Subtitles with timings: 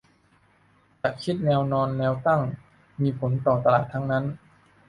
[1.01, 2.41] จะคิดแนวนอนแนวตั้ง
[3.01, 4.25] มีผลต่อตลาดทั้งนั้น